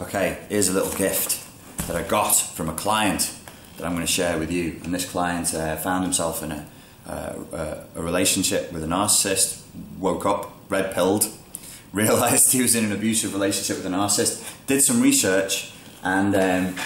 Okay, 0.00 0.38
here's 0.48 0.68
a 0.68 0.72
little 0.72 0.96
gift 0.96 1.44
that 1.88 1.96
I 1.96 2.04
got 2.06 2.36
from 2.36 2.68
a 2.68 2.72
client 2.72 3.34
that 3.76 3.84
I'm 3.84 3.94
going 3.94 4.06
to 4.06 4.12
share 4.12 4.38
with 4.38 4.52
you. 4.52 4.80
And 4.84 4.94
this 4.94 5.10
client 5.10 5.52
uh, 5.52 5.74
found 5.74 6.04
himself 6.04 6.40
in 6.40 6.52
a, 6.52 6.66
uh, 7.04 7.84
a 7.96 8.00
relationship 8.00 8.72
with 8.72 8.84
a 8.84 8.86
narcissist, 8.86 9.60
woke 9.98 10.24
up, 10.24 10.52
red 10.68 10.94
pilled, 10.94 11.26
realized 11.92 12.52
he 12.52 12.62
was 12.62 12.76
in 12.76 12.84
an 12.84 12.92
abusive 12.92 13.32
relationship 13.34 13.78
with 13.82 13.92
a 13.92 13.96
narcissist, 13.96 14.48
did 14.68 14.82
some 14.82 15.02
research, 15.02 15.72
and 16.04 16.36
um, 16.36 16.76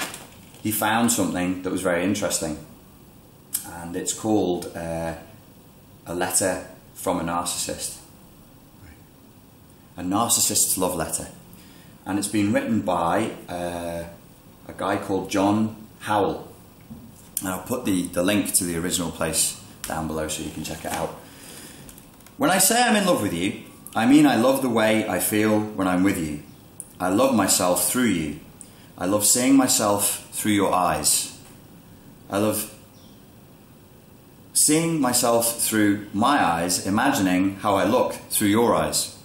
he 0.62 0.72
found 0.72 1.12
something 1.12 1.60
that 1.64 1.70
was 1.70 1.82
very 1.82 2.04
interesting. 2.04 2.64
And 3.66 3.94
it's 3.94 4.14
called 4.14 4.74
uh, 4.74 5.16
A 6.06 6.14
Letter 6.14 6.66
from 6.94 7.20
a 7.20 7.24
Narcissist. 7.24 7.98
A 9.98 10.02
Narcissist's 10.02 10.78
Love 10.78 10.94
Letter. 10.94 11.28
And 12.04 12.18
it's 12.18 12.28
been 12.28 12.52
written 12.52 12.80
by 12.80 13.32
uh, 13.48 14.04
a 14.66 14.72
guy 14.76 14.96
called 14.96 15.30
John 15.30 15.76
Howell. 16.00 16.48
And 17.40 17.48
I'll 17.48 17.62
put 17.62 17.84
the, 17.84 18.06
the 18.08 18.22
link 18.22 18.52
to 18.54 18.64
the 18.64 18.76
original 18.76 19.10
place 19.10 19.62
down 19.82 20.06
below 20.06 20.28
so 20.28 20.42
you 20.42 20.50
can 20.50 20.64
check 20.64 20.84
it 20.84 20.92
out. 20.92 21.10
When 22.36 22.50
I 22.50 22.58
say 22.58 22.82
I'm 22.82 22.96
in 22.96 23.06
love 23.06 23.22
with 23.22 23.32
you, 23.32 23.62
I 23.94 24.06
mean 24.06 24.26
I 24.26 24.36
love 24.36 24.62
the 24.62 24.68
way 24.68 25.06
I 25.08 25.18
feel 25.18 25.60
when 25.60 25.86
I'm 25.86 26.02
with 26.02 26.18
you. 26.18 26.42
I 26.98 27.08
love 27.08 27.34
myself 27.34 27.88
through 27.88 28.04
you. 28.04 28.40
I 28.96 29.06
love 29.06 29.24
seeing 29.24 29.56
myself 29.56 30.28
through 30.32 30.52
your 30.52 30.72
eyes. 30.72 31.38
I 32.30 32.38
love 32.38 32.72
seeing 34.52 35.00
myself 35.00 35.60
through 35.60 36.06
my 36.12 36.42
eyes, 36.42 36.86
imagining 36.86 37.56
how 37.56 37.74
I 37.74 37.84
look 37.84 38.14
through 38.30 38.48
your 38.48 38.74
eyes. 38.74 39.16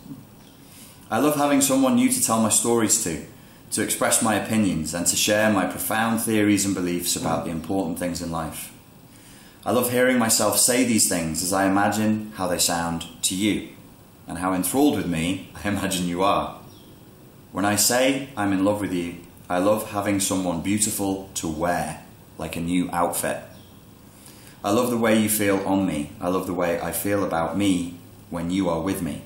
I 1.10 1.20
love 1.20 1.38
having 1.38 1.62
someone 1.62 1.96
new 1.96 2.10
to 2.10 2.22
tell 2.22 2.42
my 2.42 2.50
stories 2.50 3.02
to, 3.06 3.26
to 3.72 3.82
express 3.82 4.22
my 4.22 4.36
opinions, 4.36 4.94
and 4.94 5.08
to 5.08 5.16
share 5.16 5.50
my 5.54 5.66
profound 5.66 6.20
theories 6.20 6.66
and 6.66 6.76
beliefs 6.76 7.16
about 7.16 7.46
the 7.46 7.52
important 7.52 7.98
things 7.98 8.22
in 8.22 8.30
life. 8.30 8.74
I 9.66 9.72
love 9.72 9.92
hearing 9.92 10.20
myself 10.20 10.60
say 10.60 10.84
these 10.84 11.08
things 11.08 11.42
as 11.44 11.54
I 11.54 11.66
imagine 11.66 12.34
how 12.36 12.48
they 12.48 12.58
sound 12.58 13.06
to 13.22 13.36
you, 13.36 13.70
and 14.28 14.40
how 14.40 14.54
enthralled 14.54 14.98
with 14.98 15.08
me 15.08 15.50
I 15.64 15.70
imagine 15.70 16.08
you 16.08 16.24
are. 16.24 16.60
When 17.54 17.64
I 17.64 17.78
say 17.78 18.28
I'm 18.36 18.52
in 18.52 18.66
love 18.66 18.82
with 18.82 18.92
you, 18.92 19.16
I 19.50 19.60
love 19.60 19.92
having 19.92 20.20
someone 20.20 20.62
beautiful 20.62 21.30
to 21.36 21.48
wear, 21.48 22.04
like 22.38 22.58
a 22.58 22.60
new 22.62 22.90
outfit. 22.92 23.44
I 24.62 24.72
love 24.72 24.90
the 24.90 24.98
way 24.98 25.18
you 25.18 25.30
feel 25.30 25.66
on 25.66 25.86
me. 25.86 26.12
I 26.20 26.28
love 26.28 26.48
the 26.48 26.54
way 26.54 26.82
I 26.82 26.92
feel 26.92 27.24
about 27.24 27.58
me 27.58 27.98
when 28.30 28.52
you 28.52 28.68
are 28.68 28.82
with 28.82 29.02
me. 29.02 29.22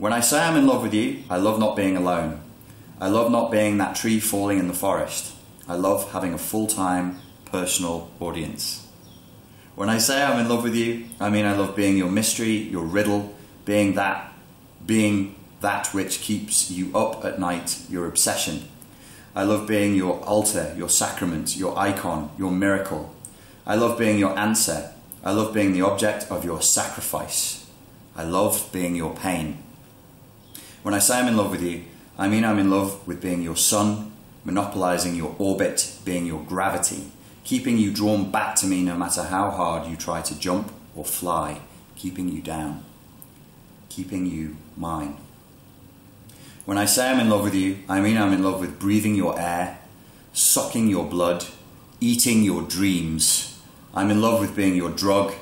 When 0.00 0.14
I 0.14 0.20
say 0.20 0.40
I'm 0.40 0.56
in 0.56 0.66
love 0.66 0.82
with 0.82 0.94
you, 0.94 1.24
I 1.28 1.36
love 1.36 1.58
not 1.58 1.76
being 1.76 1.94
alone. 1.94 2.40
I 2.98 3.08
love 3.08 3.30
not 3.30 3.50
being 3.50 3.76
that 3.76 3.94
tree 3.94 4.18
falling 4.18 4.58
in 4.58 4.66
the 4.66 4.72
forest. 4.72 5.34
I 5.68 5.74
love 5.74 6.12
having 6.12 6.32
a 6.32 6.38
full 6.38 6.66
time 6.66 7.20
personal 7.44 8.10
audience. 8.18 8.88
When 9.74 9.90
I 9.90 9.98
say 9.98 10.22
I'm 10.22 10.40
in 10.40 10.48
love 10.48 10.62
with 10.62 10.74
you, 10.74 11.04
I 11.20 11.28
mean 11.28 11.44
I 11.44 11.54
love 11.54 11.76
being 11.76 11.98
your 11.98 12.10
mystery, 12.10 12.56
your 12.56 12.86
riddle, 12.86 13.34
being 13.66 13.92
that, 13.96 14.32
being 14.86 15.34
that 15.60 15.88
which 15.88 16.22
keeps 16.22 16.70
you 16.70 16.96
up 16.96 17.22
at 17.22 17.38
night, 17.38 17.82
your 17.90 18.06
obsession. 18.06 18.70
I 19.36 19.42
love 19.42 19.68
being 19.68 19.94
your 19.94 20.24
altar, 20.24 20.74
your 20.78 20.88
sacrament, 20.88 21.58
your 21.58 21.78
icon, 21.78 22.30
your 22.38 22.52
miracle. 22.52 23.14
I 23.66 23.74
love 23.74 23.98
being 23.98 24.18
your 24.18 24.38
answer. 24.38 24.92
I 25.22 25.32
love 25.32 25.52
being 25.52 25.74
the 25.74 25.82
object 25.82 26.30
of 26.30 26.42
your 26.42 26.62
sacrifice. 26.62 27.66
I 28.16 28.24
love 28.24 28.70
being 28.72 28.96
your 28.96 29.14
pain. 29.14 29.62
When 30.82 30.94
I 30.94 30.98
say 30.98 31.18
I'm 31.18 31.28
in 31.28 31.36
love 31.36 31.50
with 31.50 31.62
you, 31.62 31.84
I 32.16 32.28
mean 32.28 32.42
I'm 32.42 32.58
in 32.58 32.70
love 32.70 33.06
with 33.06 33.20
being 33.20 33.42
your 33.42 33.56
sun, 33.56 34.12
monopolizing 34.44 35.14
your 35.14 35.36
orbit, 35.38 35.92
being 36.06 36.24
your 36.24 36.42
gravity, 36.42 37.10
keeping 37.44 37.76
you 37.76 37.92
drawn 37.92 38.30
back 38.30 38.54
to 38.56 38.66
me 38.66 38.82
no 38.82 38.96
matter 38.96 39.24
how 39.24 39.50
hard 39.50 39.90
you 39.90 39.96
try 39.96 40.22
to 40.22 40.38
jump 40.38 40.72
or 40.96 41.04
fly, 41.04 41.60
keeping 41.96 42.30
you 42.30 42.40
down, 42.40 42.82
keeping 43.90 44.24
you 44.24 44.56
mine. 44.74 45.18
When 46.64 46.78
I 46.78 46.86
say 46.86 47.10
I'm 47.10 47.20
in 47.20 47.28
love 47.28 47.44
with 47.44 47.54
you, 47.54 47.80
I 47.86 48.00
mean 48.00 48.16
I'm 48.16 48.32
in 48.32 48.42
love 48.42 48.60
with 48.60 48.78
breathing 48.78 49.14
your 49.14 49.38
air, 49.38 49.80
sucking 50.32 50.88
your 50.88 51.04
blood, 51.04 51.44
eating 52.00 52.42
your 52.42 52.62
dreams. 52.62 53.60
I'm 53.92 54.10
in 54.10 54.22
love 54.22 54.40
with 54.40 54.56
being 54.56 54.76
your 54.76 54.90
drug, 54.90 55.34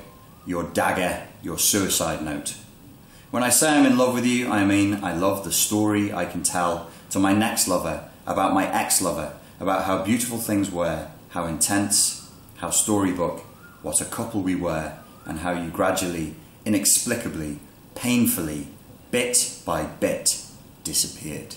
your 0.45 0.63
dagger, 0.63 1.27
your 1.41 1.57
suicide 1.57 2.23
note. 2.23 2.55
When 3.31 3.43
I 3.43 3.49
say 3.49 3.69
I'm 3.69 3.85
in 3.85 3.95
love 3.95 4.15
with 4.15 4.25
you, 4.25 4.49
I 4.49 4.65
mean 4.65 5.03
I 5.03 5.13
love 5.13 5.43
the 5.43 5.51
story 5.51 6.11
I 6.11 6.25
can 6.25 6.41
tell 6.41 6.89
to 7.11 7.19
my 7.19 7.31
next 7.31 7.67
lover 7.67 8.09
about 8.25 8.55
my 8.55 8.67
ex 8.73 9.03
lover, 9.03 9.33
about 9.59 9.85
how 9.85 10.03
beautiful 10.03 10.39
things 10.39 10.71
were, 10.71 11.09
how 11.29 11.45
intense, 11.45 12.31
how 12.57 12.71
storybook, 12.71 13.41
what 13.83 14.01
a 14.01 14.05
couple 14.05 14.41
we 14.41 14.55
were, 14.55 14.93
and 15.25 15.39
how 15.39 15.51
you 15.51 15.69
gradually, 15.69 16.33
inexplicably, 16.65 17.59
painfully, 17.93 18.67
bit 19.11 19.61
by 19.63 19.83
bit, 19.83 20.43
disappeared. 20.83 21.55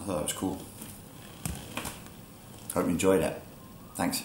I 0.00 0.04
thought 0.04 0.16
that 0.16 0.22
was 0.24 0.32
cool. 0.32 0.60
Hope 2.74 2.86
you 2.86 2.90
enjoyed 2.90 3.22
it. 3.22 3.40
Thanks. 3.94 4.24